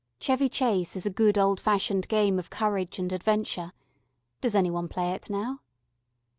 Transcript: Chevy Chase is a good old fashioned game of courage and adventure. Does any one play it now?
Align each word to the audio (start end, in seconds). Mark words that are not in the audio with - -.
Chevy 0.19 0.49
Chase 0.49 0.95
is 0.95 1.05
a 1.05 1.11
good 1.11 1.37
old 1.37 1.59
fashioned 1.59 2.07
game 2.07 2.39
of 2.39 2.49
courage 2.49 2.97
and 2.97 3.13
adventure. 3.13 3.71
Does 4.41 4.55
any 4.55 4.71
one 4.71 4.87
play 4.87 5.11
it 5.11 5.29
now? 5.29 5.59